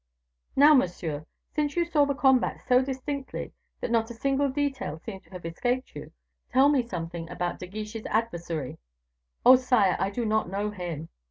"Now, 0.55 0.73
monsieur, 0.73 1.27
since 1.53 1.75
you 1.75 1.85
saw 1.85 2.05
the 2.05 2.15
combat 2.15 2.59
so 2.67 2.81
distinctly 2.83 3.53
that 3.81 3.91
not 3.91 4.09
a 4.09 4.15
single 4.15 4.49
detail 4.49 4.97
seems 4.97 5.21
to 5.25 5.29
have 5.29 5.45
escaped 5.45 5.95
you, 5.95 6.11
tell 6.51 6.69
me 6.69 6.81
something 6.81 7.29
about 7.29 7.59
De 7.59 7.67
Guiche's 7.67 8.07
adversary." 8.07 8.79
"Oh, 9.45 9.57
sire, 9.57 9.97
I 9.99 10.09
do 10.09 10.25
not 10.25 10.49
know 10.49 10.71
him." 10.71 11.09